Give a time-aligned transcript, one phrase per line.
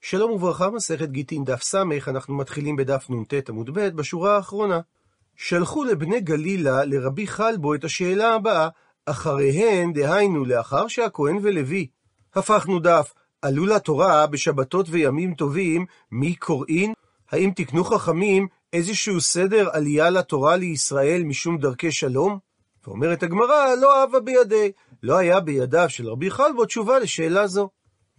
[0.00, 1.74] שלום וברכה, מסכת גיטין דף ס',
[2.08, 4.80] אנחנו מתחילים בדף נ"ט עמוד ב', בשורה האחרונה.
[5.36, 8.68] שלחו לבני גלילה לרבי חלבו את השאלה הבאה,
[9.06, 11.86] אחריהן, דהיינו, לאחר שהכהן ולוי.
[12.34, 16.92] הפכנו דף, עלו לתורה בשבתות וימים טובים, מי קוראין?
[17.30, 22.38] האם תקנו חכמים איזשהו סדר עלייה לתורה לישראל משום דרכי שלום?
[22.86, 24.72] ואומרת הגמרא, לא אהבה בידי.
[25.02, 27.68] לא היה בידיו של רבי חלבו תשובה לשאלה זו.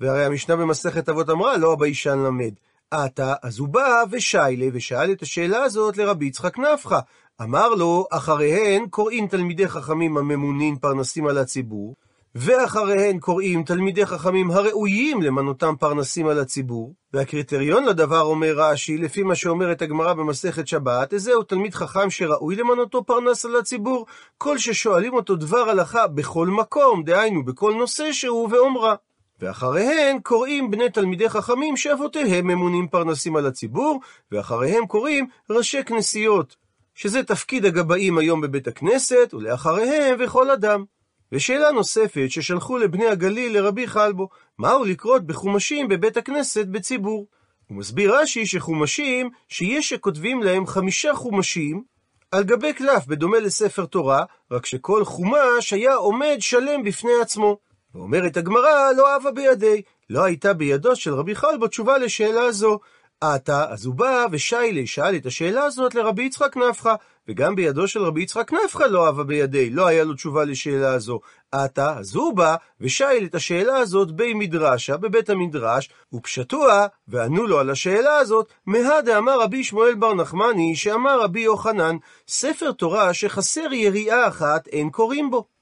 [0.02, 2.54] והרי המשנה במסכת אבות אמרה, לא הביישן למד.
[2.91, 7.00] עתה, אז הוא בא ושיילה, ושאל את השאלה הזאת לרבי יצחק נפחא.
[7.41, 11.96] אמר לו, אחריהן קוראים תלמידי חכמים הממונין פרנסים על הציבור,
[12.36, 19.36] ואחריהן קוראים תלמידי חכמים הראויים למנותם פרנסים על הציבור, והקריטריון לדבר אומר רש"י, לפי מה
[19.36, 24.05] שאומרת הגמרא במסכת שבת, זהו תלמיד חכם שראוי למנותו פרנס על הציבור,
[24.38, 28.96] כל ששואלים אותו דבר הלכה בכל מקום, דהיינו בכל נושא שהוא ואומרה.
[29.39, 34.00] ואחריהן קוראים בני תלמידי חכמים שאבותיהם ממונים פרנסים על הציבור,
[34.31, 36.55] ואחריהם קוראים ראשי כנסיות,
[36.95, 40.83] שזה תפקיד הגבאים היום בבית הכנסת, ולאחריהם וכל אדם.
[41.31, 47.28] ושאלה נוספת ששלחו לבני הגליל לרבי חלבו, מהו לקרות בחומשים בבית הכנסת בציבור?
[47.67, 51.83] הוא מסביר רש"י שחומשים, שיש שכותבים להם חמישה חומשים
[52.31, 57.58] על גבי קלף, בדומה לספר תורה, רק שכל חומש היה עומד שלם בפני עצמו.
[57.95, 62.79] ואומרת הגמרא, לא אהבה בידי, לא הייתה בידו של רבי חלבו תשובה לשאלה זו.
[63.21, 66.95] עתה, אז הוא בא ושיילי שאל את השאלה הזאת לרבי יצחק נפחא,
[67.27, 71.19] וגם בידו של רבי יצחק נפחא לא אהבה בידי, לא היה לו תשובה לשאלה הזו.
[71.51, 77.59] עתה, אז הוא בא ושאל את השאלה הזאת בי מדרשה, בבית המדרש, ופשטוה, וענו לו
[77.59, 81.95] על השאלה הזאת, מהא דאמר רבי שמואל בר נחמני, שאמר רבי יוחנן,
[82.27, 85.58] ספר תורה שחסר יריעה אחת, אין קוראים בו.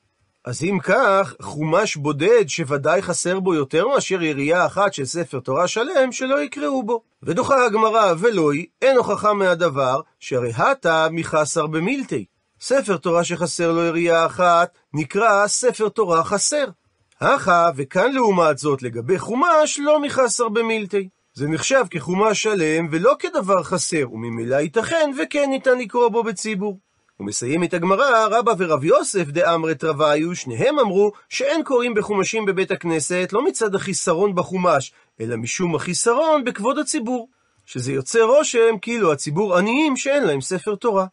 [0.47, 5.67] אז אם כך, חומש בודד שוודאי חסר בו יותר מאשר ירייה אחת של ספר תורה
[5.67, 7.01] שלם, שלא יקראו בו.
[7.23, 12.25] ודוחה הגמרא ולוי, אין הוכחה מהדבר, שהרי הטה מחסר במילתי.
[12.61, 16.65] ספר תורה שחסר לו ירייה אחת, נקרא ספר תורה חסר.
[17.21, 21.09] הכה, וכאן לעומת זאת, לגבי חומש, לא מחסר במילתי.
[21.33, 26.79] זה נחשב כחומש שלם ולא כדבר חסר, וממילא ייתכן וכן ניתן לקרוא בו בציבור.
[27.19, 33.29] ומסיים את הגמרא, רבא ורב יוסף דאמרת רוויו, שניהם אמרו שאין קוראים בחומשים בבית הכנסת
[33.33, 34.91] לא מצד החיסרון בחומש,
[35.21, 37.29] אלא משום החיסרון בכבוד הציבור.
[37.65, 41.05] שזה יוצר רושם כאילו הציבור עניים שאין להם ספר תורה.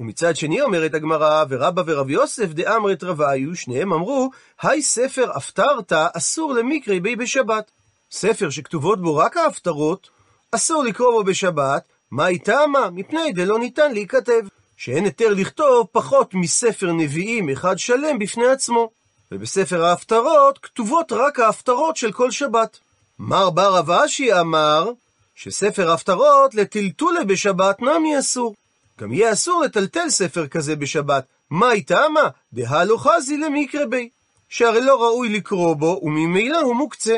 [0.00, 4.30] ומצד שני אומרת הגמרא, ורבא ורב יוסף דאמרת רוויו, שניהם אמרו,
[4.62, 7.70] היי ספר הפטרת אסור למקרי בי בשבת.
[8.10, 10.10] ספר שכתובות בו רק ההפטרות,
[10.50, 12.90] אסור לקרוא בו בשבת, מה איתמה?
[12.92, 14.42] מפני דלא ניתן להיכתב.
[14.84, 18.90] שאין היתר לכתוב פחות מספר נביאים אחד שלם בפני עצמו.
[19.32, 22.78] ובספר ההפטרות כתובות רק ההפטרות של כל שבת.
[23.18, 24.90] מר בר רב אשי אמר
[25.34, 28.54] שספר ההפטרות לטלטולה בשבת נמי אסור.
[29.00, 31.24] גם יהיה אסור לטלטל ספר כזה בשבת.
[31.50, 32.28] מה איתמה?
[32.52, 34.08] דהלו חזי למקרה בי.
[34.48, 37.16] שהרי לא ראוי לקרוא בו, וממילא הוא מוקצה.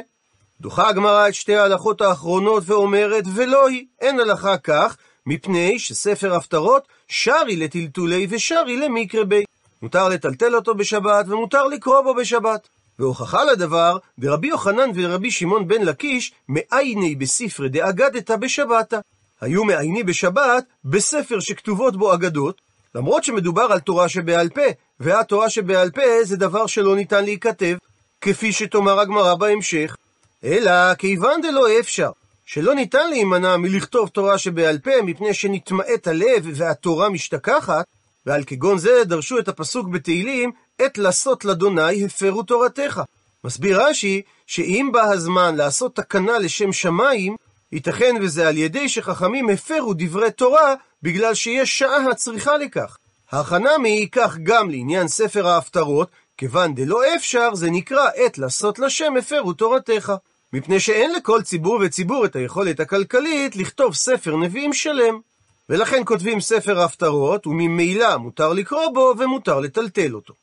[0.60, 4.96] דוחה הגמרא את שתי ההלכות האחרונות ואומרת, ולא היא, אין הלכה כך,
[5.26, 9.44] מפני שספר הפטרות שרי לטלטולי ושרי למקרה בי.
[9.82, 12.68] מותר לטלטל אותו בשבת ומותר לקרוא בו בשבת.
[12.98, 18.98] והוכחה לדבר, דרבי יוחנן ורבי שמעון בן לקיש, מעייני בספרי דאגדתא בשבתא.
[19.40, 22.60] היו מעייני בשבת בספר שכתובות בו אגדות,
[22.94, 24.62] למרות שמדובר על תורה שבעל פה,
[25.00, 27.76] והתורה שבעל פה זה דבר שלא ניתן להיכתב,
[28.20, 29.96] כפי שתאמר הגמרא בהמשך.
[30.44, 32.10] אלא כיוון דלא אפשר,
[32.46, 37.84] שלא ניתן להימנע מלכתוב תורה שבעל פה, מפני שנתמעט הלב והתורה משתכחת,
[38.26, 43.02] ועל כגון זה דרשו את הפסוק בתהילים, עת לעשות לאדוני הפרו תורתך.
[43.44, 47.36] מסביר רש"י, שאם בא הזמן לעשות תקנה לשם שמיים,
[47.72, 52.96] ייתכן וזה על ידי שחכמים הפרו דברי תורה, בגלל שיש שעה הצריכה לכך.
[53.32, 59.52] החנמי כך גם לעניין ספר ההפטרות, כיוון דלא אפשר, זה נקרא עת לעשות לשם הפרו
[59.52, 60.12] תורתך.
[60.52, 65.20] מפני שאין לכל ציבור וציבור את היכולת הכלכלית לכתוב ספר נביאים שלם.
[65.68, 70.34] ולכן כותבים ספר הפטרות, וממילא מותר לקרוא בו ומותר לטלטל אותו.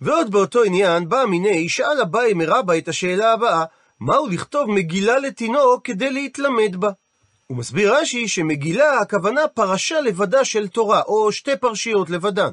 [0.00, 3.64] ועוד באותו עניין בא מיני שאל אביי מרבה את השאלה הבאה,
[4.00, 6.90] מהו לכתוב מגילה לתינוק כדי להתלמד בה?
[7.46, 12.50] הוא מסביר רש"י שמגילה הכוונה פרשה לבדה של תורה, או שתי פרשיות לבדן.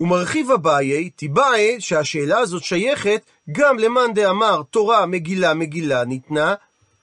[0.00, 6.54] ומרחיב אביי, תיבאי שהשאלה הזאת שייכת גם למאן דאמר תורה מגילה מגילה ניתנה,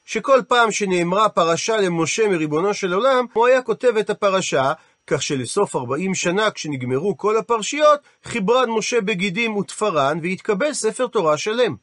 [0.06, 4.74] שכל פעם שנאמרה פרשה למשה מריבונו של עולם, הוא היה כותב את הפרשה,
[5.08, 11.76] כך שלסוף 40 שנה כשנגמרו כל הפרשיות, חיברן משה בגידים ותפרן, והתקבל ספר תורה שלם.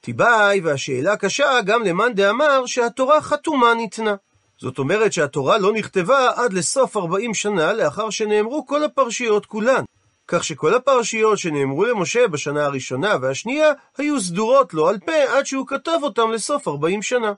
[0.00, 4.14] תיבאי, והשאלה קשה גם למאן דאמר שהתורה חתומה ניתנה.
[4.58, 9.84] זאת אומרת שהתורה לא נכתבה עד לסוף 40 שנה לאחר שנאמרו כל הפרשיות כולן.
[10.32, 15.66] כך שכל הפרשיות שנאמרו למשה בשנה הראשונה והשנייה היו סדורות לו על פה עד שהוא
[15.66, 17.32] כתב אותם לסוף 40 שנה.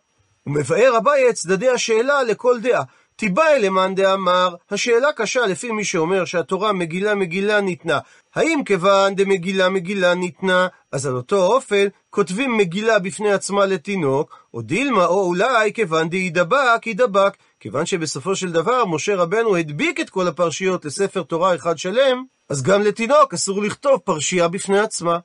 [0.45, 2.83] הוא מבאר אביי את צדדי השאלה לכל דעה.
[3.17, 7.99] תיבאי למאן דאמר, השאלה קשה לפי מי שאומר שהתורה מגילה מגילה ניתנה.
[8.35, 14.63] האם כיוון דמגילה מגילה ניתנה, אז על אותו אופן כותבים מגילה בפני עצמה לתינוק, או
[14.63, 20.29] דילמה, או אולי כיוון דהידבק, ידבק, כיוון שבסופו של דבר משה רבנו הדביק את כל
[20.29, 25.19] הפרשיות לספר תורה אחד שלם, אז גם לתינוק אסור לכתוב פרשייה בפני עצמה.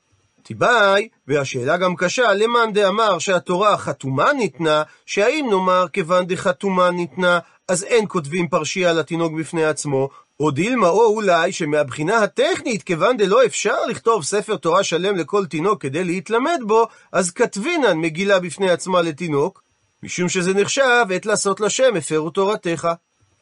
[0.44, 7.83] תיבאי, והשאלה גם קשה, למאן דאמר שהתורה חתומה ניתנה, שהאם נאמר כיוון דחתומה ניתנה, אז
[7.83, 10.09] אין כותבים פרשייה לתינוק בפני עצמו,
[10.39, 15.81] או דילמה או אולי שמהבחינה הטכנית, כיוון דלא אפשר לכתוב ספר תורה שלם לכל תינוק
[15.81, 19.63] כדי להתלמד בו, אז כתבינן מגילה בפני עצמה לתינוק,
[20.03, 22.88] משום שזה נחשב עת לעשות לשם הפרו תורתך.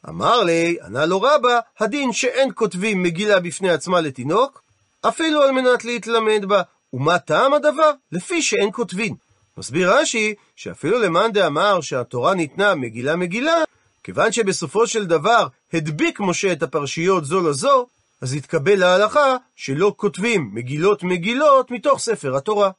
[0.08, 4.62] אמר לי, ענה לו רבא, הדין שאין כותבים מגילה בפני עצמה לתינוק,
[5.08, 6.62] אפילו על מנת להתלמד בה.
[6.92, 7.90] ומה טעם הדבר?
[8.12, 9.14] לפי שאין כותבין.
[9.58, 13.56] מסביר רש"י, שאפילו למאן דאמר שהתורה ניתנה מגילה מגילה,
[14.04, 17.86] כיוון שבסופו של דבר הדביק משה את הפרשיות זו לזו,
[18.20, 22.70] אז התקבל להלכה שלא כותבים מגילות מגילות מתוך ספר התורה.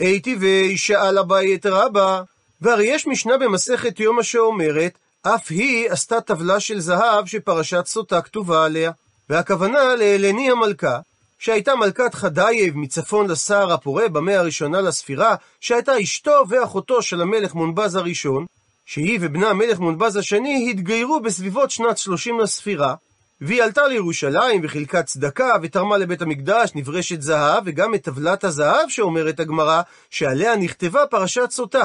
[0.00, 2.22] הייתי וישאל אביי את רבא,
[2.60, 8.64] והרי יש משנה במסכת יומא שאומרת, אף היא עשתה טבלה של זהב שפרשת סוטה כתובה
[8.64, 8.92] עליה.
[9.30, 11.00] והכוונה לאלני המלכה,
[11.38, 17.94] שהייתה מלכת חדייב מצפון לסהר הפורה במאה הראשונה לספירה, שהייתה אשתו ואחותו של המלך מונבז
[17.94, 18.46] הראשון,
[18.86, 22.94] שהיא ובנה המלך מונבז השני התגיירו בסביבות שנת 30 לספירה,
[23.40, 29.40] והיא עלתה לירושלים וחילקה צדקה ותרמה לבית המקדש נברשת זהב וגם את טבלת הזהב שאומרת
[29.40, 31.84] הגמרא שעליה נכתבה פרשת סוטה.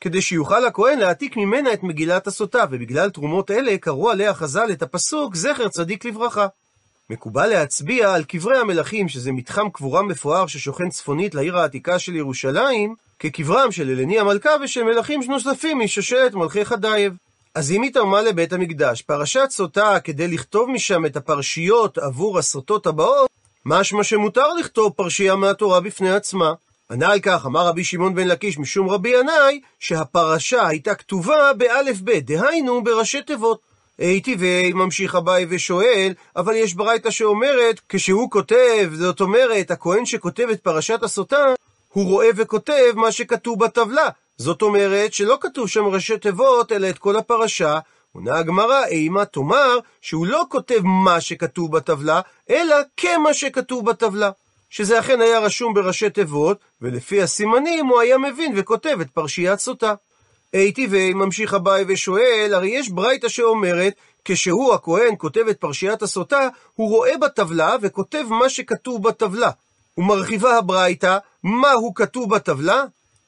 [0.00, 4.82] כדי שיוכל הכהן להעתיק ממנה את מגילת הסוטה, ובגלל תרומות אלה קראו עליה חז"ל את
[4.82, 6.46] הפסוק זכר צדיק לברכה.
[7.10, 12.94] מקובל להצביע על קברי המלכים, שזה מתחם קבורה מפואר ששוכן צפונית לעיר העתיקה של ירושלים,
[13.18, 17.16] כקברם של אלני המלכה ושל מלכים נוספים משושלת מלכי חדייב.
[17.54, 23.30] אז היא תרמה לבית המקדש פרשת סוטה כדי לכתוב משם את הפרשיות עבור הסוטות הבאות,
[23.64, 26.52] משמע שמותר לכתוב פרשייה מהתורה בפני עצמה.
[26.90, 32.00] ענה על כך, אמר רבי שמעון בן לקיש משום רבי ינאי, שהפרשה הייתה כתובה באלף
[32.00, 33.60] בית, דהיינו בראשי תיבות.
[33.98, 40.60] הייתי וממשיך אביי ושואל, אבל יש ברייתא שאומרת, כשהוא כותב, זאת אומרת, הכהן שכותב את
[40.60, 41.44] פרשת הסוטה,
[41.92, 44.08] הוא רואה וכותב מה שכתוב בטבלה.
[44.38, 47.78] זאת אומרת שלא כתוב שם ראשי תיבות, אלא את כל הפרשה.
[48.12, 54.30] עונה הגמרא, אימה תאמר שהוא לא כותב מה שכתוב בטבלה, אלא כמה שכתוב בטבלה.
[54.70, 59.94] שזה אכן היה רשום בראשי תיבות, ולפי הסימנים הוא היה מבין וכותב את פרשיית סוטה.
[60.52, 66.88] הייתי וממשיך אביי ושואל, הרי יש ברייתא שאומרת, כשהוא הכהן כותב את פרשיית הסוטה, הוא
[66.88, 69.50] רואה בטבלה וכותב מה שכתוב בטבלה.
[69.98, 72.84] ומרחיבה הברייתא, מה הוא כתוב בטבלה?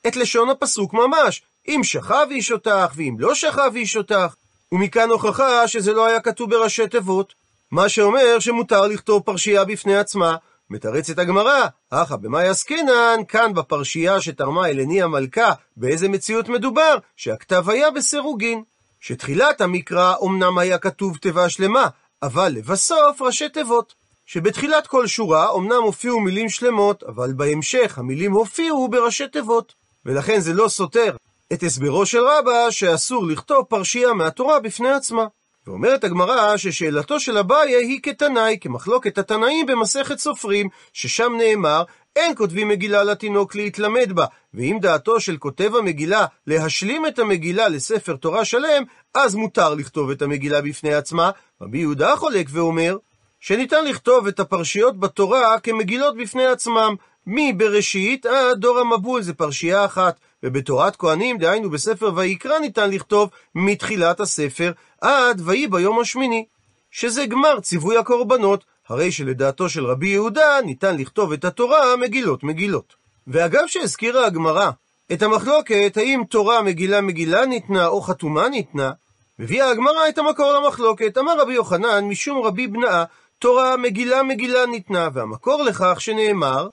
[0.06, 4.34] את לשון הפסוק ממש, אם שכב איש אותך, ואם לא שכב איש אותך.
[4.72, 7.34] ומכאן הוכחה שזה לא היה כתוב בראשי תיבות.
[7.70, 10.36] מה שאומר שמותר לכתוב פרשייה בפני עצמה,
[10.70, 16.96] מתרצת הגמרא, אחא במאי עסקינן, כאן בפרשייה שתרמה אלני המלכה, באיזה מציאות מדובר?
[17.16, 18.62] שהכתב היה בסירוגין.
[19.00, 21.88] שתחילת המקרא אמנם היה כתוב תיבה שלמה,
[22.22, 23.94] אבל לבסוף ראשי תיבות.
[24.26, 29.74] שבתחילת כל שורה אמנם הופיעו מילים שלמות, אבל בהמשך המילים הופיעו בראשי תיבות.
[30.06, 31.16] ולכן זה לא סותר
[31.52, 35.26] את הסברו של רבא שאסור לכתוב פרשייה מהתורה בפני עצמה.
[35.68, 41.82] ואומרת הגמרא ששאלתו של אביי היא כתנאי, כמחלוקת התנאים במסכת סופרים, ששם נאמר,
[42.16, 48.16] אין כותבים מגילה לתינוק להתלמד בה, ואם דעתו של כותב המגילה להשלים את המגילה לספר
[48.16, 48.82] תורה שלם,
[49.14, 51.30] אז מותר לכתוב את המגילה בפני עצמה.
[51.62, 52.96] רבי יהודה חולק ואומר,
[53.40, 56.94] שניתן לכתוב את הפרשיות בתורה כמגילות בפני עצמם,
[57.26, 60.20] מבראשית עד דור המבול, זה פרשייה אחת.
[60.42, 66.44] ובתורת כהנים, דהיינו בספר ויקרא, ניתן לכתוב מתחילת הספר עד ויהי ביום השמיני,
[66.90, 72.94] שזה גמר ציווי הקורבנות, הרי שלדעתו של רבי יהודה ניתן לכתוב את התורה מגילות מגילות.
[73.26, 74.70] ואגב שהזכירה הגמרא
[75.12, 78.90] את המחלוקת האם תורה מגילה מגילה ניתנה או חתומה ניתנה,
[79.38, 81.18] מביאה הגמרא את המקור למחלוקת.
[81.18, 83.04] אמר רבי יוחנן משום רבי בנאה
[83.38, 86.68] תורה מגילה מגילה ניתנה, והמקור לכך שנאמר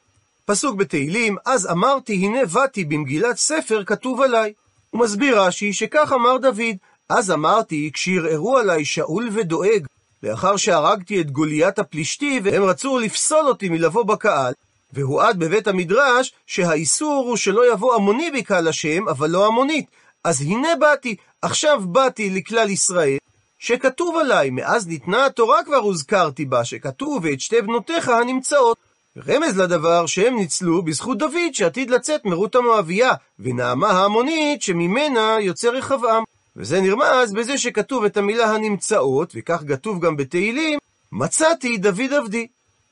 [0.45, 4.53] פסוק בתהילים, אז אמרתי, הנה באתי במגילת ספר כתוב עליי.
[4.89, 6.75] הוא מסביר רש"י שכך אמר דוד,
[7.09, 9.85] אז אמרתי, כשערערו עליי שאול ודואג,
[10.23, 14.53] לאחר שהרגתי את גוליית הפלישתי, והם רצו לפסול אותי מלבוא בקהל,
[14.93, 19.85] והועד בבית המדרש שהאיסור הוא שלא יבוא המוני בקהל השם, אבל לא המונית.
[20.23, 23.17] אז הנה באתי, עכשיו באתי לכלל ישראל,
[23.59, 28.77] שכתוב עליי, מאז ניתנה התורה כבר הוזכרתי בה, שכתוב ואת שתי בנותיך הנמצאות.
[29.17, 36.23] רמז לדבר שהם ניצלו בזכות דוד שעתיד לצאת מרות המואבייה, ונעמה ההמונית שממנה יוצא רחבעם.
[36.55, 40.79] וזה נרמז בזה שכתוב את המילה הנמצאות, וכך כתוב גם בתהילים,
[41.11, 42.47] מצאתי דוד עבדי.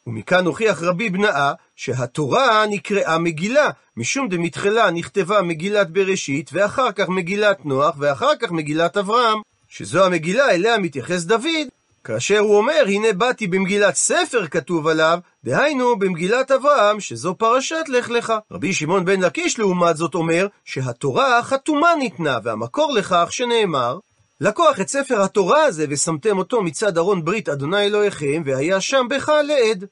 [0.08, 7.66] ומכאן הוכיח רבי בנאה שהתורה נקראה מגילה, משום דמתחילה נכתבה מגילת בראשית, ואחר כך מגילת
[7.66, 9.40] נוח, ואחר כך מגילת אברהם,
[9.70, 11.68] שזו המגילה אליה מתייחס דוד,
[12.04, 18.10] כאשר הוא אומר, הנה באתי במגילת ספר כתוב עליו, דהיינו במגילת אברהם, שזו פרשת לך
[18.10, 18.34] לך.
[18.52, 24.00] רבי שמעון בן לקיש לעומת זאת אומר, שהתורה חתומה ניתנה, והמקור לכך שנאמר,
[24.42, 29.30] לקוח את ספר התורה הזה ושמתם אותו מצד ארון ברית אדוני אלוהיכם, והיה שם בך
[29.30, 29.86] לעד.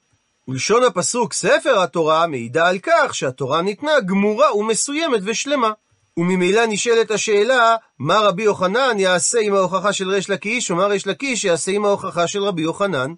[0.47, 5.71] ולשון הפסוק ספר התורה מעידה על כך שהתורה ניתנה גמורה ומסוימת ושלמה.
[6.17, 11.43] וממילא נשאלת השאלה, מה רבי יוחנן יעשה עם ההוכחה של ריש לקיש, ומה ריש לקיש
[11.43, 13.13] יעשה עם ההוכחה של רבי יוחנן?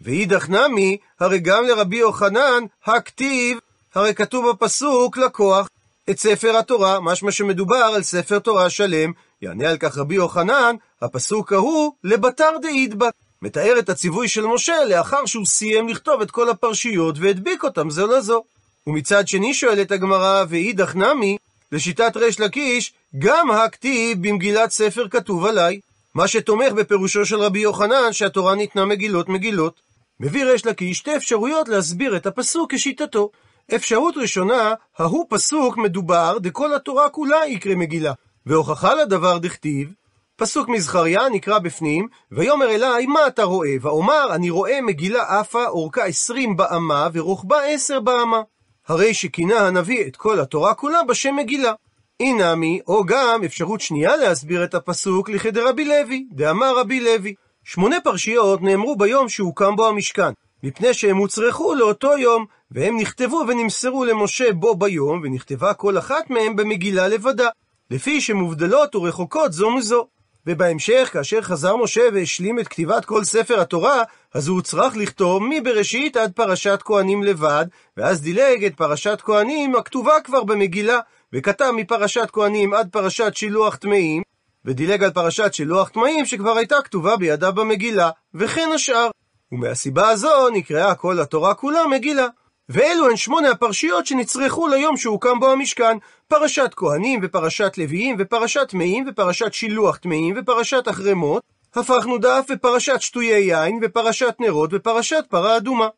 [0.00, 3.58] ואידך נמי, הרי גם לרבי יוחנן, הכתיב,
[3.94, 5.68] הרי כתוב בפסוק לקוח
[6.10, 9.12] את ספר התורה, משמע שמדובר על ספר תורה שלם,
[9.42, 13.12] יענה על כך רבי יוחנן, הפסוק ההוא לבתר דאידבק.
[13.42, 18.06] מתאר את הציווי של משה לאחר שהוא סיים לכתוב את כל הפרשיות והדביק אותם זו
[18.06, 18.44] לזו.
[18.86, 21.36] ומצד שני שואלת הגמרא, ואידך נמי,
[21.72, 25.80] לשיטת ריש לקיש, גם הכתיב במגילת ספר כתוב עליי,
[26.14, 29.80] מה שתומך בפירושו של רבי יוחנן שהתורה ניתנה מגילות מגילות.
[30.20, 33.30] מביא ריש לקיש שתי אפשרויות להסביר את הפסוק כשיטתו.
[33.74, 38.12] אפשרות ראשונה, ההוא פסוק מדובר דכל התורה כולה יקרא מגילה.
[38.46, 39.92] והוכחה לדבר דכתיב,
[40.36, 43.76] פסוק מזכריה נקרא בפנים, ויאמר אליי מה אתה רואה?
[43.80, 48.42] ואומר אני רואה מגילה עפה אורכה עשרים באמה ורוחבה עשר באמה.
[48.88, 51.72] הרי שכינה הנביא את כל התורה כולה בשם מגילה.
[52.20, 57.34] אינמי, או גם אפשרות שנייה להסביר את הפסוק לכדרבי לוי, דאמר רבי לוי.
[57.64, 60.30] שמונה פרשיות נאמרו ביום שהוקם בו המשכן,
[60.62, 66.56] מפני שהם הוצרכו לאותו יום, והם נכתבו ונמסרו למשה בו ביום, ונכתבה כל אחת מהם
[66.56, 67.48] במגילה לבדה,
[67.90, 70.06] לפי שמובדלות ורחוקות זו מזו.
[70.46, 74.02] ובהמשך, כאשר חזר משה והשלים את כתיבת כל ספר התורה,
[74.34, 80.20] אז הוא צריך לכתוב מבראשית עד פרשת כהנים לבד, ואז דילג את פרשת כהנים הכתובה
[80.24, 80.98] כבר במגילה,
[81.32, 84.22] וכתב מפרשת כהנים עד פרשת שילוח טמאים,
[84.64, 89.10] ודילג על פרשת שילוח טמאים שכבר הייתה כתובה בידיו במגילה, וכן השאר.
[89.52, 92.26] ומהסיבה הזו נקראה כל התורה כולה מגילה.
[92.68, 99.04] ואלו הן שמונה הפרשיות שנצרכו ליום שהוקם בו המשכן, פרשת כהנים ופרשת לוויים ופרשת טמאים
[99.08, 101.42] ופרשת שילוח טמאים ופרשת החרמות,
[101.74, 105.88] הפכנו דף ופרשת שטויי יין ופרשת נרות ופרשת פרה אדומה.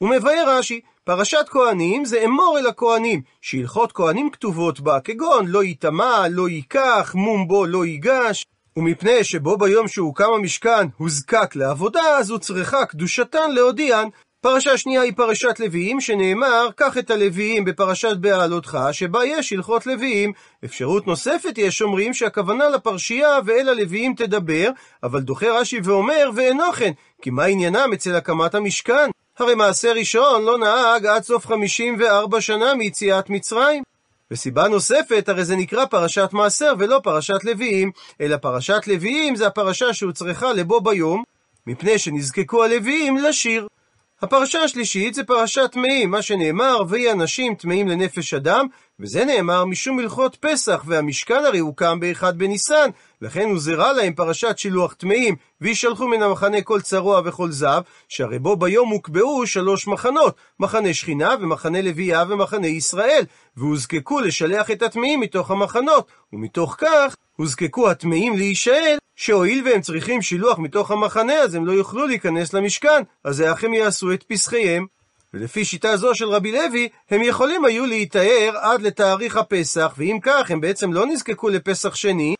[0.00, 6.28] ומבאר רש"י, פרשת כהנים זה אמור אל הכהנים, שהלכות כהנים כתובות בה, כגון לא ייטמע,
[6.30, 8.44] לא ייקח, מום בו לא ייגש,
[8.76, 14.08] ומפני שבו ביום שהוקם המשכן הוזקק לעבודה, אז הוא צריכה קדושתן להודיען,
[14.46, 20.32] פרשה שנייה היא פרשת לוויים, שנאמר, קח את הלוויים בפרשת בעלותך, שבה יש הלכות לוויים.
[20.64, 24.70] אפשרות נוספת יש אומרים שהכוונה לפרשייה ואל הלוויים תדבר,
[25.02, 29.10] אבל דוחה רש"י ואומר, ואינו כן, כי מה עניינם אצל הקמת המשכן?
[29.38, 33.82] הרי מעשה ראשון לא נהג עד סוף 54 שנה מיציאת מצרים.
[34.30, 39.92] וסיבה נוספת, הרי זה נקרא פרשת מעשר ולא פרשת לוויים, אלא פרשת לוויים זה הפרשה
[39.92, 41.22] שהוצרכה לבו ביום,
[41.66, 43.66] מפני שנזקקו הלוויים לשיר.
[44.22, 48.66] הפרשה השלישית זה פרשת טמאים, מה שנאמר, ויהי אנשים טמאים לנפש אדם,
[49.00, 52.90] וזה נאמר משום הלכות פסח, והמשכן הרי הוקם באחד בניסן,
[53.22, 58.56] לכן הוזהרה להם פרשת שילוח טמאים, וישלחו מן המחנה כל צרוע וכל זב, שהרי בו
[58.56, 63.24] ביום הוקבעו שלוש מחנות, מחנה שכינה ומחנה לוויה ומחנה ישראל,
[63.56, 70.58] והוזקקו לשלח את הטמאים מתוך המחנות, ומתוך כך הוזקקו הטמאים להישאל, שהואיל והם צריכים שילוח
[70.58, 74.86] מתוך המחנה, אז הם לא יוכלו להיכנס למשכן, אז איך הם יעשו את פסחיהם?
[75.34, 80.50] ולפי שיטה זו של רבי לוי, הם יכולים היו להיטהר עד לתאריך הפסח, ואם כך,
[80.50, 82.34] הם בעצם לא נזקקו לפסח שני,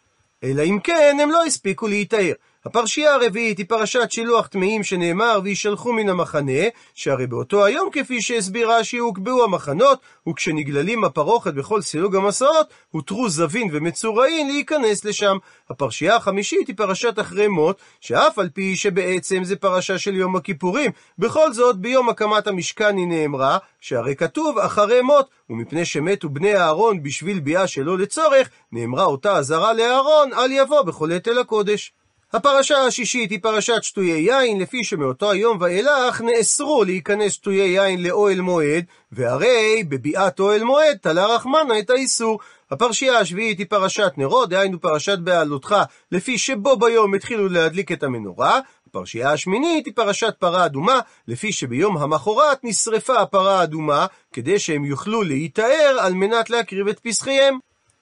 [0.45, 2.33] אלא אם כן הם לא הספיקו להיטהר.
[2.67, 6.63] הפרשייה הרביעית היא פרשת שילוח טמאים שנאמר וישלחו מן המחנה,
[6.95, 13.69] שהרי באותו היום כפי שהסביר רש"י הוקבעו המחנות, וכשנגללים הפרוכת בכל סילוג המסעות, הותרו זבין
[13.73, 15.37] ומצורעין להיכנס לשם.
[15.71, 20.91] הפרשייה החמישית היא פרשת אחרי מות, שאף על פי שבעצם זה פרשה של יום הכיפורים,
[21.19, 27.03] בכל זאת ביום הקמת המשכן היא נאמרה, שהרי כתוב אחרי מות, ומפני שמתו בני אהרון
[27.03, 31.93] בשביל ביאה שלא לצורך, נאמרה אותה אזהרה לאהרון, אל יבוא בכל עת אל הקודש.
[32.37, 38.41] הפרשה השישית היא פרשת שטויי יין, לפי שמאותו היום ואילך נאסרו להיכנס שטויי יין לאוהל
[38.41, 42.39] מועד, והרי בביאת אוהל מועד תלה רחמנה את האיסור.
[42.71, 45.77] הפרשייה השביעית היא פרשת נרות, דהיינו פרשת בעלותך,
[46.13, 48.61] לפי שבו ביום התחילו להדליק את המנורה.
[48.87, 55.23] הפרשייה השמינית היא פרשת פרה אדומה, לפי שביום המחרת נשרפה הפרה האדומה, כדי שהם יוכלו
[55.23, 57.59] להיטהר על מנת להקריב את פסחיהם.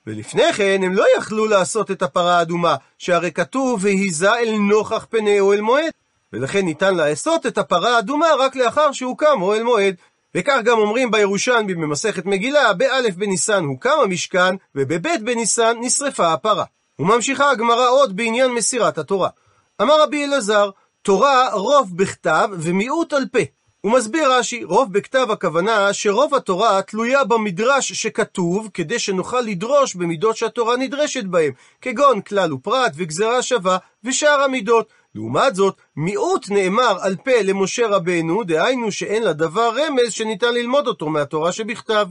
[0.06, 5.40] ולפני כן הם לא יכלו לעשות את הפרה האדומה, שהרי כתוב והיזה אל נוכח פני
[5.40, 5.90] אוהל מועד.
[6.32, 9.94] ולכן ניתן לעשות את הפרה האדומה רק לאחר שהוקם אוהל מועד.
[10.34, 16.64] וכך גם אומרים בירושלמי במסכת מגילה, באלף בניסן הוקם המשכן, ובבית בניסן נשרפה הפרה.
[16.98, 19.28] וממשיכה הגמרא עוד בעניין מסירת התורה.
[19.82, 20.70] אמר רבי אלעזר,
[21.02, 23.38] תורה רוב בכתב ומיעוט על פה.
[23.84, 30.36] הוא מסביר רש"י, רוב בכתב הכוונה שרוב התורה תלויה במדרש שכתוב, כדי שנוכל לדרוש במידות
[30.36, 34.88] שהתורה נדרשת בהם, כגון כלל ופרט וגזרה שווה ושאר המידות.
[35.14, 41.08] לעומת זאת, מיעוט נאמר על פה למשה רבנו, דהיינו שאין לדבר רמז שניתן ללמוד אותו
[41.08, 42.06] מהתורה שבכתב.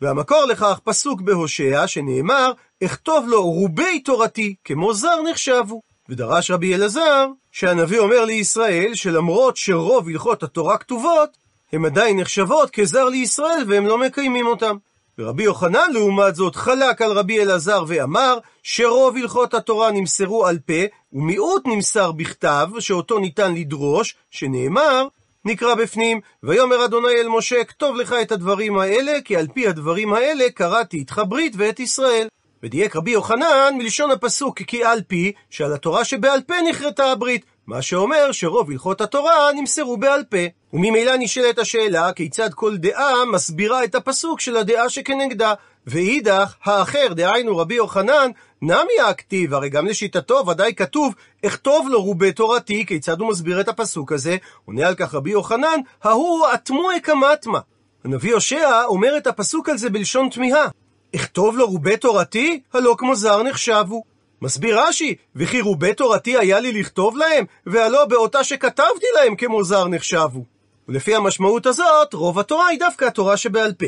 [0.00, 2.52] והמקור לכך פסוק בהושע, שנאמר,
[2.84, 5.93] אכתוב לו רובי תורתי, כמו זר נחשבו.
[6.08, 11.30] ודרש רבי אלעזר, שהנביא אומר לישראל שלמרות שרוב הלכות התורה כתובות,
[11.72, 14.76] הן עדיין נחשבות כזר לישראל והם לא מקיימים אותם.
[15.18, 20.82] ורבי יוחנן לעומת זאת חלק על רבי אלעזר ואמר שרוב הלכות התורה נמסרו על פה
[21.12, 25.06] ומיעוט נמסר בכתב שאותו ניתן לדרוש, שנאמר
[25.44, 30.12] נקרא בפנים, ויאמר אדוני אל משה, כתוב לך את הדברים האלה, כי על פי הדברים
[30.12, 32.28] האלה קראתי איתך ברית ואת ישראל.
[32.64, 37.82] ודייק רבי יוחנן מלשון הפסוק כי על פי, שעל התורה שבעל פה נכרתה הברית, מה
[37.82, 40.38] שאומר שרוב הלכות התורה נמסרו בעל פה.
[40.72, 45.54] וממילא נשאלת השאלה כיצד כל דעה מסבירה את הפסוק של הדעה שכנגדה.
[45.86, 48.30] ואידך, האחר, דהיינו רבי יוחנן,
[48.62, 51.14] נמי הכתיב, הרי גם לשיטתו ודאי כתוב,
[51.46, 54.36] אכתוב לו רובה תורתי, כיצד הוא מסביר את הפסוק הזה?
[54.64, 57.58] עונה על כך רבי יוחנן, ההוא אטמועי קמטמה.
[58.04, 60.68] הנביא הושע אומר את הפסוק על זה בלשון תמיהה.
[61.14, 62.60] אכתוב לו רובה תורתי?
[62.72, 64.04] הלא כמו זר נחשבו.
[64.42, 69.88] מסביר רש"י, וכי רובה תורתי היה לי לכתוב להם, והלא באותה שכתבתי להם כמו זר
[69.88, 70.44] נחשבו.
[70.88, 73.86] ולפי המשמעות הזאת, רוב התורה היא דווקא התורה שבעל פה.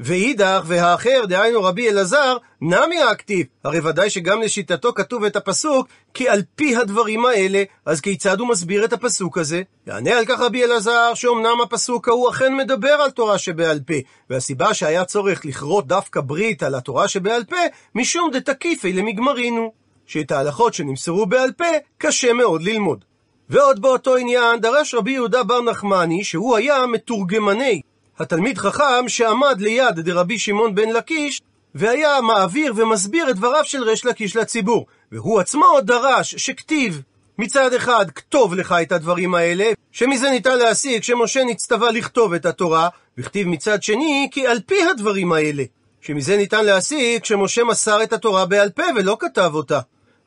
[0.00, 6.28] ואידך והאחר, דהיינו רבי אלעזר, נמי הכתיב, הרי ודאי שגם לשיטתו כתוב את הפסוק, כי
[6.28, 9.62] על פי הדברים האלה, אז כיצד הוא מסביר את הפסוק הזה?
[9.86, 13.94] יענה על כך רבי אלעזר, שאומנם הפסוק ההוא אכן מדבר על תורה שבעל פה,
[14.30, 17.56] והסיבה שהיה צורך לכרות דווקא ברית על התורה שבעל פה,
[17.94, 19.72] משום דתקיפי למגמרינו,
[20.06, 21.64] שאת ההלכות שנמסרו בעל פה,
[21.98, 23.04] קשה מאוד ללמוד.
[23.50, 27.80] ועוד באותו עניין דרש רבי יהודה בר נחמני, שהוא היה מתורגמני
[28.18, 31.40] התלמיד חכם שעמד ליד דרבי שמעון בן לקיש,
[31.74, 34.86] והיה מעביר ומסביר את דבריו של ריש לקיש לציבור.
[35.12, 37.02] והוא עצמו דרש שכתיב
[37.38, 42.88] מצד אחד כתוב לך את הדברים האלה, שמזה ניתן להסיק שמשה נצטווה לכתוב את התורה,
[43.18, 45.64] וכתיב מצד שני כי על פי הדברים האלה,
[46.00, 49.80] שמזה ניתן להסיק שמשה מסר את התורה בעל פה ולא כתב אותה.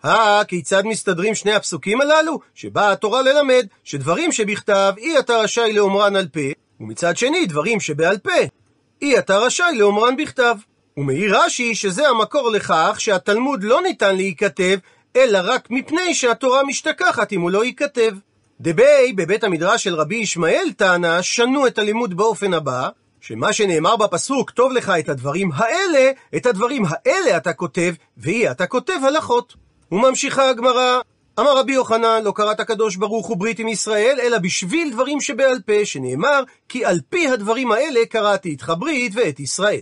[0.05, 2.39] אה, כיצד מסתדרים שני הפסוקים הללו?
[2.55, 6.39] שבאה התורה ללמד שדברים שבכתב אי אתה רשאי לאומרן על פה,
[6.79, 8.31] ומצד שני דברים שבעל פה,
[9.01, 10.55] אי אתה רשאי לאומרן בכתב.
[10.97, 14.77] ומעיר רש"י שזה המקור לכך שהתלמוד לא ניתן להיכתב,
[15.15, 18.11] אלא רק מפני שהתורה משתכחת אם הוא לא ייכתב.
[18.61, 22.89] דבי, בבית המדרש של רבי ישמעאל טענה, שנו את הלימוד באופן הבא,
[23.21, 28.67] שמה שנאמר בפסוק, כתוב לך את הדברים האלה, את הדברים האלה אתה כותב, ואי אתה
[28.67, 29.53] כותב הלכות.
[29.91, 30.99] וממשיכה הגמרא,
[31.39, 35.59] אמר רבי יוחנן, לא קראת הקדוש ברוך הוא ברית עם ישראל, אלא בשביל דברים שבעל
[35.65, 39.79] פה, שנאמר, כי על פי הדברים האלה קראתי איתך ברית ואת ישראל.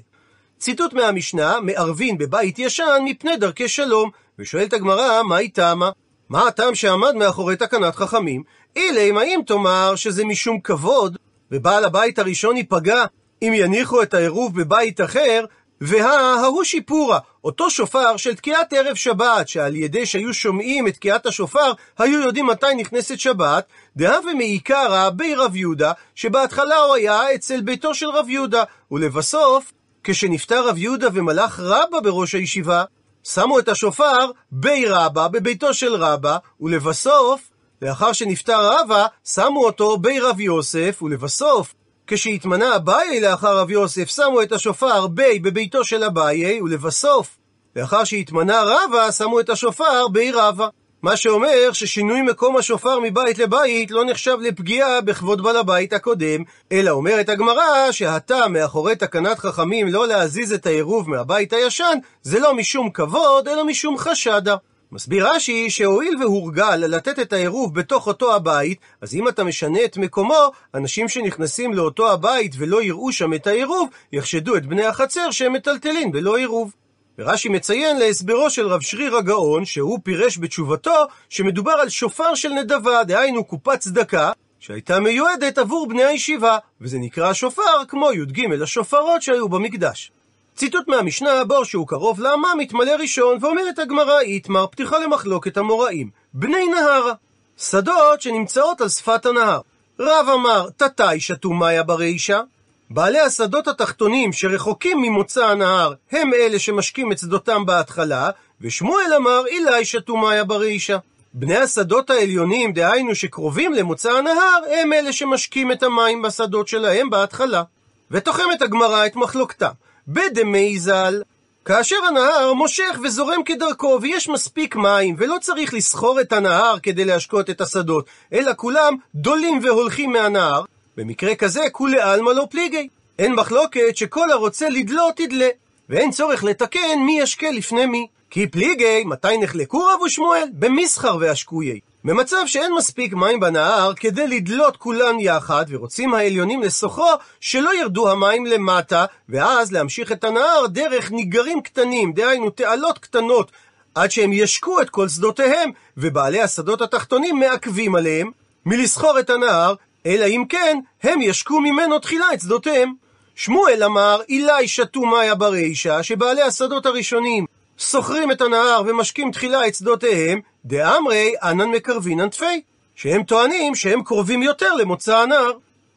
[0.60, 5.90] ציטוט מהמשנה, מערבין בבית ישן מפני דרכי שלום, ושואלת הגמרא, מה היא טעמה?
[6.30, 8.44] מה הטעם שעמד מאחורי תקנת חכמים?
[8.76, 11.18] אילם, האם תאמר שזה משום כבוד,
[11.52, 13.06] ובעל הבית הראשון ייפגע
[13.42, 15.46] אם יניחו את העירוב בבית אחר,
[15.82, 21.72] וההוא שיפורה, אותו שופר של תקיעת ערב שבת, שעל ידי שהיו שומעים את תקיעת השופר,
[21.98, 23.66] היו יודעים מתי נכנסת שבת,
[23.98, 29.72] דהווה מעיקרא בי רב יהודה, שבהתחלה הוא היה אצל ביתו של רב יהודה, ולבסוף,
[30.04, 32.84] כשנפטר רב יהודה ומלך רבא בראש הישיבה,
[33.24, 37.42] שמו את השופר בי רבא, בביתו של רבא, ולבסוף,
[37.82, 41.76] לאחר שנפטר רבא, שמו אותו בי רב יוסף, ולבסוף,
[42.08, 47.38] כשהתמנה אביי לאחר רב יוסף, שמו את השופר בי בביתו של אביי, ולבסוף,
[47.76, 50.68] לאחר שהתמנה רבא, שמו את השופר בי רבא.
[51.02, 56.92] מה שאומר ששינוי מקום השופר מבית לבית לא נחשב לפגיעה בכבוד בעל הבית הקודם, אלא
[56.92, 62.90] אומרת הגמרא שהטעם מאחורי תקנת חכמים לא להזיז את העירוב מהבית הישן, זה לא משום
[62.90, 64.56] כבוד, אלא משום חשדה.
[64.92, 69.98] מסביר רש"י שהואיל והורגל לתת את העירוב בתוך אותו הבית, אז אם אתה משנה את
[69.98, 75.54] מקומו, אנשים שנכנסים לאותו הבית ולא יראו שם את העירוב, יחשדו את בני החצר שהם
[75.54, 76.74] מטלטלים בלא עירוב.
[77.20, 83.04] ורש"י מציין להסברו של רב שריר הגאון, שהוא פירש בתשובתו, שמדובר על שופר של נדבה,
[83.04, 89.50] דהיינו קופת צדקה, שהייתה מיועדת עבור בני הישיבה, וזה נקרא שופר כמו י"ג השופרות שהיו
[89.50, 90.12] במקדש.
[90.56, 96.10] ציטוט מהמשנה, בור שהוא קרוב לאמה מתמלא ראשון, ואומרת הגמרא, איתמר פתיחה למחלוקת המוראים.
[96.34, 97.14] בני נהרה,
[97.58, 99.60] שדות שנמצאות על שפת הנהר.
[100.00, 102.42] רב אמר, תתי שתו מאיה ברישה?
[102.90, 108.30] בעלי השדות התחתונים שרחוקים ממוצא הנהר, הם אלה שמשקים את שדותם בהתחלה,
[108.62, 110.98] ושמואל אמר, אילי שתו מאיה ברישה.
[111.34, 117.64] בני השדות העליונים, דהיינו שקרובים למוצא הנהר, הם אלה שמשקים את המים בשדות שלהם בהתחלה.
[118.12, 119.72] ותוחמת הגמרא את מחלוקתם.
[120.08, 121.22] בדמי ז"ל,
[121.66, 127.50] כאשר הנהר מושך וזורם כדרכו ויש מספיק מים ולא צריך לסחור את הנהר כדי להשקות
[127.50, 130.64] את השדות, אלא כולם דולים והולכים מהנהר,
[130.98, 132.88] במקרה כזה כולי עלמא לא פליגי.
[133.20, 135.50] אין מחלוקת שכל הרוצה לדלות תדלה,
[135.90, 138.08] ואין צורך לתקן מי ישקה לפני מי.
[138.30, 140.48] כי פליגי, מתי נחלקו רב ושמואל?
[140.54, 141.80] במסחר והשקויי.
[142.06, 148.46] במצב שאין מספיק מים בנהר כדי לדלות כולן יחד, ורוצים העליונים לסוחו, שלא ירדו המים
[148.46, 153.52] למטה, ואז להמשיך את הנהר דרך ניגרים קטנים, דהיינו תעלות קטנות,
[153.96, 158.32] עד שהם ישקו את כל שדותיהם, ובעלי השדות התחתונים מעכבים עליהם
[158.66, 159.74] מלסחור את הנהר,
[160.06, 162.94] אלא אם כן, הם ישקו ממנו תחילה את שדותיהם.
[163.36, 167.46] שמואל אמר, אילי שתו מאיה ברישה, שבעלי השדות הראשונים
[167.80, 172.62] סוחרים את הנהר ומשקים תחילה את שדותיהם, דאמרי אנן מקרבינן תפי,
[172.96, 175.52] שהם טוענים שהם קרובים יותר למוצא הנהר.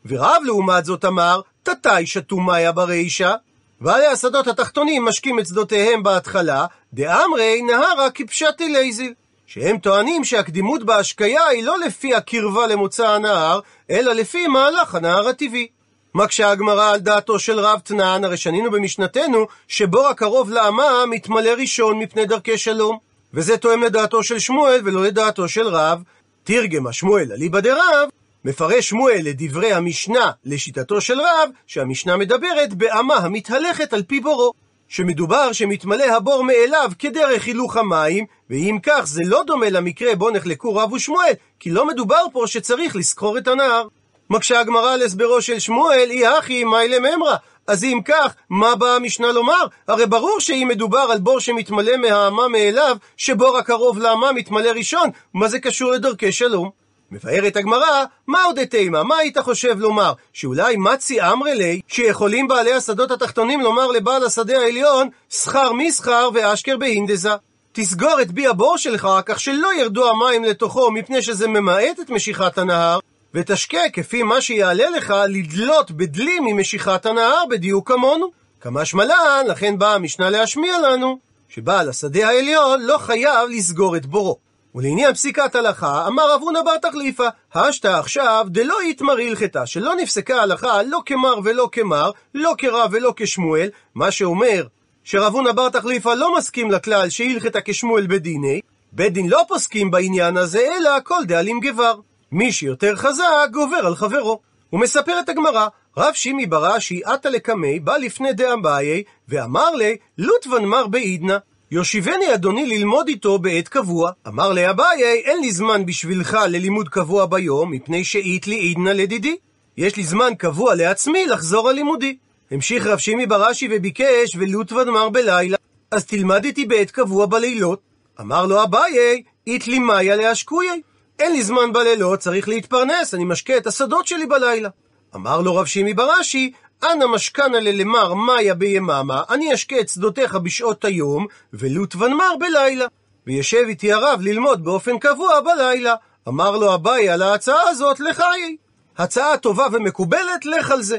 [0.07, 3.35] ורב לעומת זאת אמר, תתי שתו מאיה ברישה,
[3.81, 9.15] בעלי השדות התחתונים משקים את שדותיהם בהתחלה, דאמרי נהרה כפשט אלייזיל.
[9.47, 15.69] שהם טוענים שהקדימות בהשקיה היא לא לפי הקרבה למוצא הנהר, אלא לפי מהלך הנהר הטבעי.
[16.15, 21.99] מקשה הגמרא על דעתו של רב תנן, הרי שנינו במשנתנו, שבור הקרוב לאמה מתמלא ראשון
[21.99, 23.08] מפני דרכי שלום.
[23.35, 26.03] וזה תואם לדעתו של שמואל ולא לדעתו של רב.
[26.45, 28.09] תרגם השמואל אליבא דרב,
[28.45, 34.53] מפרש שמואל לדברי המשנה לשיטתו של רב, שהמשנה מדברת באמה המתהלכת על פי בורו.
[34.89, 40.75] שמדובר שמתמלא הבור מאליו כדרך הילוך המים, ואם כך זה לא דומה למקרה בו נחלקו
[40.75, 43.87] רב ושמואל, כי לא מדובר פה שצריך לסחור את הנהר.
[44.31, 47.37] מקשה הגמרא על הסברו של שמואל, אי הכי מאי לממרא.
[47.69, 49.67] אז אם כך, מה באה המשנה לומר?
[49.89, 55.49] הרי ברור שאם מדובר על בור שמתמלא מהאמה מאליו, שבור הקרוב לאמה מתמלא ראשון, מה
[55.49, 56.71] זה קשור לדרכי שלום?
[57.11, 59.03] מבארת הגמרא, מה עוד תימה?
[59.03, 60.13] מה היית חושב לומר?
[60.33, 66.77] שאולי מצי אמרי לי, שיכולים בעלי השדות התחתונים לומר לבעל השדה העליון, שכר מסחר ואשכר
[66.77, 67.31] בהינדזה.
[67.73, 72.59] תסגור את בי הבור שלך, כך שלא ירדו המים לתוכו מפני שזה ממעט את משיכת
[72.59, 72.99] הנהר,
[73.35, 78.31] ותשקה כפי מה שיעלה לך לדלות בדלי ממשיכת הנהר בדיוק כמונו.
[78.61, 84.39] כמשמע לן, לכן באה המשנה להשמיע לנו, שבעל השדה העליון לא חייב לסגור את בורו.
[84.75, 90.43] ולעניין פסיקת הלכה, אמר רב הונא בר תחליפה, השתא עכשיו דלא יתמר הלכתה, שלא נפסקה
[90.43, 94.67] הלכה לא כמר ולא כמר, לא כרב ולא כשמואל, מה שאומר
[95.05, 98.61] שרב הונא בר תחליפה לא מסכים לכלל שהלכתה כשמואל בדיני,
[98.93, 101.95] בית דין לא פוסקים בעניין הזה, אלא כל דאלים גבר.
[102.33, 104.41] מי שיותר חזק גובר על חברו.
[104.73, 111.37] ומספרת הגמרא, רב שימי בראשי עטה לקמי בא לפני דאמביי ואמר לי לוטבן מר בעידנא
[111.71, 114.11] יושיבני אדוני ללמוד איתו בעת קבוע.
[114.29, 119.37] אמר לי אביי, אין לי זמן בשבילך ללימוד קבוע ביום, מפני שאית לי עידנא לדידי.
[119.77, 122.17] יש לי זמן קבוע לעצמי לחזור על לימודי.
[122.51, 125.57] המשיך רב שימי בראשי וביקש ולוטבן מר בלילה.
[125.91, 127.81] אז תלמד איתי בעת קבוע בלילות.
[128.21, 130.81] אמר לו אביי, אית לי מאיה להשקויי.
[131.19, 134.69] אין לי זמן בלילות, צריך להתפרנס, אני משקה את השדות שלי בלילה.
[135.15, 136.53] אמר לו רב שימי בראשי,
[136.83, 142.87] אנא משכנה ללמר מאיה ביממה, אני אשקה את שדותיך בשעות היום, ולוטבן מר בלילה.
[143.27, 145.95] וישב איתי הרב ללמוד באופן קבוע בלילה.
[146.29, 148.57] אמר לו אביי על ההצעה הזאת לחיי.
[148.99, 150.99] הצעה טובה ומקובלת, לך על זה.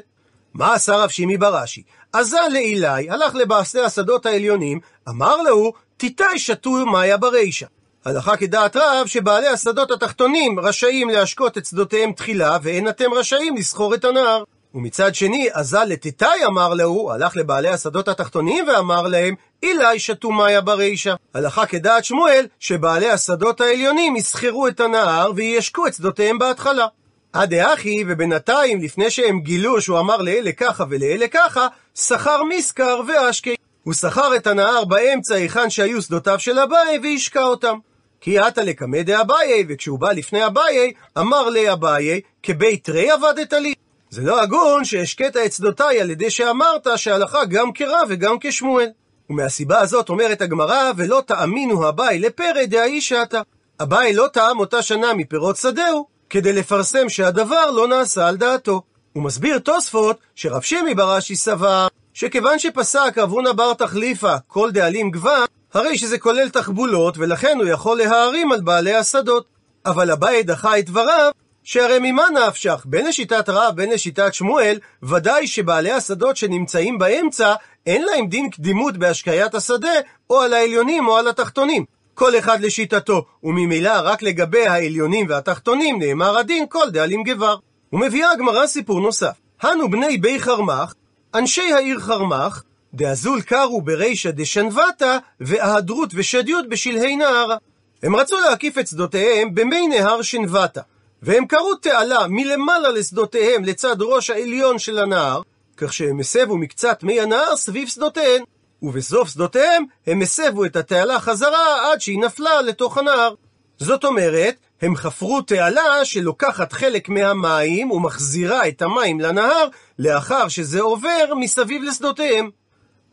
[0.53, 1.83] מה עשה רב שימי בראשי?
[2.13, 4.79] אזל לאילי, הלך לבעשי השדות העליונים,
[5.09, 7.65] אמר לו, תיתי שתו מאיה ברישה.
[8.05, 13.93] הלכה כדעת רב שבעלי השדות התחתונים רשאים להשקות את שדותיהם תחילה, ואין אתם רשאים לסחור
[13.93, 14.43] את הנהר.
[14.75, 20.61] ומצד שני, אזל לתיתי אמר להו, הלך לבעלי השדות התחתונים ואמר להם, אילי שתו מאיה
[20.61, 21.15] ברישה.
[21.33, 26.87] הלכה כדעת שמואל, שבעלי השדות העליונים יסחרו את הנהר וישקו את שדותיהם בהתחלה.
[27.33, 33.55] עד דאחי, ובינתיים, לפני שהם גילו שהוא אמר לאלה ככה ולאלה ככה, שכר מסקר ואשקי.
[33.83, 37.77] הוא שכר את הנהר באמצע היכן שהיו שדותיו של אביי והשקע אותם.
[38.21, 43.73] כי עתה לקמא דאביי, וכשהוא בא לפני אביי, אמר לאביי, כבית רי עבדת לי.
[44.09, 48.89] זה לא הגון שהשקית את שדותיי על ידי שאמרת שהלכה גם כרב וגם כשמואל.
[49.29, 53.41] ומהסיבה הזאת אומרת הגמרא, ולא תאמינו אביי לפרא דאיש אתה.
[53.81, 58.81] אביי לא טעם אותה שנה מפירות שדהו, כדי לפרסם שהדבר לא נעשה על דעתו.
[59.13, 65.45] הוא מסביר תוספות שרב שמי בראשי סבר שכיוון שפסק אבונה בר תחליפה כל דאלים גבה,
[65.73, 69.45] הרי שזה כולל תחבולות, ולכן הוא יכול להערים על בעלי השדות.
[69.85, 71.31] אבל אביי דחה את דבריו,
[71.63, 77.53] שהרי ממה נפשך, בין לשיטת רב, בין לשיטת שמואל, ודאי שבעלי השדות שנמצאים באמצע,
[77.85, 79.93] אין להם דין קדימות בהשקיית השדה,
[80.29, 81.85] או על העליונים או על התחתונים.
[82.13, 87.55] כל אחד לשיטתו, וממילא רק לגבי העליונים והתחתונים נאמר הדין כל דאלים גבר.
[87.93, 89.31] ומביאה הגמרא סיפור נוסף.
[89.61, 90.93] הנו בני בי חרמך,
[91.33, 92.61] אנשי העיר חרמך,
[92.93, 97.57] דאזול קרו ברישא דשנבטה, וההדרות ושדיות בשלהי נהרה.
[98.03, 100.81] הם רצו להקיף את שדותיהם במי נהר שנבטה,
[101.21, 105.41] והם קרו תעלה מלמעלה לשדותיהם לצד ראש העליון של הנהר,
[105.77, 108.43] כך שהם הסבו מקצת מי הנהר סביב שדותיהם,
[108.81, 113.33] ובסוף שדותיהם הם הסבו את התעלה חזרה עד שהיא נפלה לתוך הנהר.
[113.77, 119.67] זאת אומרת, הם חפרו תעלה שלוקחת חלק מהמים ומחזירה את המים לנהר
[119.99, 122.49] לאחר שזה עובר מסביב לשדותיהם.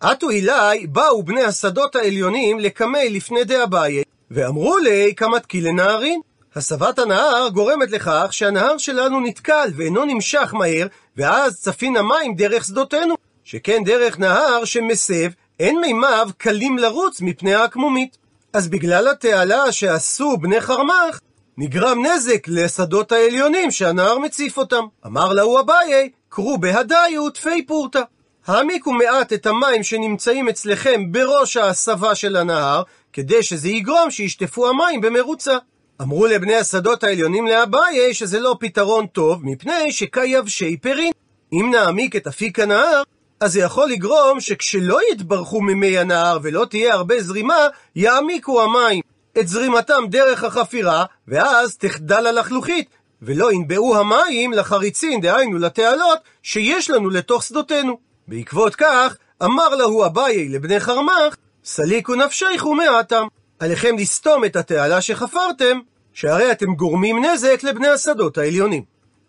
[0.00, 6.20] עטו אילי באו בני השדות העליונים לקמי לפני דאביי, ואמרו לי כמתקי לנהרין.
[6.54, 13.14] הסבת הנהר גורמת לכך שהנהר שלנו נתקל ואינו נמשך מהר, ואז צפין המים דרך שדותינו,
[13.44, 15.30] שכן דרך נהר שמסב,
[15.60, 18.16] אין מימיו קלים לרוץ מפני העקמומית.
[18.52, 21.18] אז בגלל התעלה שעשו בני חרמך,
[21.58, 24.84] נגרם נזק לשדות העליונים שהנהר מציף אותם.
[25.06, 28.00] אמר להו אביי, קרו בהדיו תפי פורתא.
[28.46, 32.82] העמיקו מעט את המים שנמצאים אצלכם בראש ההסבה של הנהר,
[33.12, 35.56] כדי שזה יגרום שישטפו המים במרוצה.
[36.02, 41.12] אמרו לבני השדות העליונים לאביי שזה לא פתרון טוב, מפני שכיבשי פרין.
[41.52, 43.02] אם נעמיק את אפיק הנהר,
[43.40, 49.00] אז זה יכול לגרום שכשלא יתברכו ממי הנהר ולא תהיה הרבה זרימה, יעמיקו המים
[49.38, 52.88] את זרימתם דרך החפירה, ואז תחדל הלחלוכית,
[53.22, 58.05] ולא ינבעו המים לחריצים, דהיינו לתעלות, שיש לנו לתוך שדותינו.
[58.28, 63.26] בעקבות כך, אמר להו אביי לבני חרמך, סליקו נפשייכו מעטם.
[63.58, 65.78] עליכם לסתום את התעלה שחפרתם,
[66.12, 68.82] שהרי אתם גורמים נזק לבני השדות העליונים.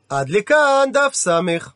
[0.10, 1.72] עד לכאן דף סמך.